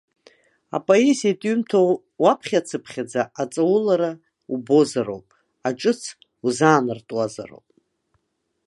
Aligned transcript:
Апоезиатә 0.75 1.43
ҩымҭа 1.47 1.79
уаԥхьацыԥхьаӡа 2.23 3.23
аҵаулара 3.41 4.11
убозароуп, 4.53 5.27
аҿыц 5.67 6.01
узаанартуазароуп. 6.45 7.67